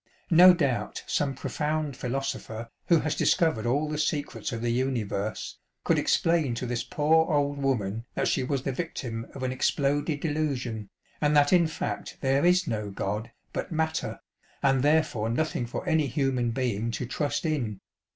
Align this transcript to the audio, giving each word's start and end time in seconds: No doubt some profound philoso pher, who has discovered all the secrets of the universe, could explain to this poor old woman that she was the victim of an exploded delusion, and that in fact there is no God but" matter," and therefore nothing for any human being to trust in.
No 0.31 0.51
doubt 0.51 1.03
some 1.05 1.35
profound 1.35 1.93
philoso 1.93 2.39
pher, 2.39 2.69
who 2.87 3.01
has 3.01 3.13
discovered 3.13 3.67
all 3.67 3.87
the 3.87 3.99
secrets 3.99 4.51
of 4.51 4.63
the 4.63 4.71
universe, 4.71 5.59
could 5.83 5.99
explain 5.99 6.55
to 6.55 6.65
this 6.65 6.83
poor 6.83 7.31
old 7.31 7.59
woman 7.59 8.05
that 8.15 8.27
she 8.27 8.41
was 8.43 8.63
the 8.63 8.71
victim 8.71 9.27
of 9.35 9.43
an 9.43 9.51
exploded 9.51 10.19
delusion, 10.19 10.89
and 11.21 11.37
that 11.37 11.53
in 11.53 11.67
fact 11.67 12.17
there 12.21 12.43
is 12.43 12.65
no 12.65 12.89
God 12.89 13.29
but" 13.53 13.71
matter," 13.81 14.19
and 14.63 14.81
therefore 14.81 15.29
nothing 15.29 15.67
for 15.67 15.87
any 15.87 16.07
human 16.07 16.49
being 16.49 16.89
to 16.89 17.05
trust 17.05 17.45
in. 17.45 17.79